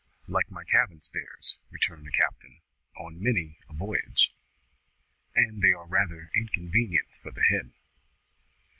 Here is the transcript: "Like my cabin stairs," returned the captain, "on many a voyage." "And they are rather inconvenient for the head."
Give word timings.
"Like 0.27 0.49
my 0.49 0.63
cabin 0.63 0.99
stairs," 1.03 1.57
returned 1.69 2.07
the 2.07 2.11
captain, 2.11 2.61
"on 2.97 3.21
many 3.21 3.59
a 3.69 3.73
voyage." 3.73 4.33
"And 5.35 5.61
they 5.61 5.73
are 5.73 5.85
rather 5.85 6.31
inconvenient 6.33 7.09
for 7.21 7.29
the 7.29 7.43
head." 7.43 7.71